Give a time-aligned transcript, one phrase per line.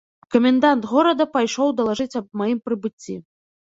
[0.35, 3.25] Камендант горада пайшоў далажыць аб маім прыбыцці.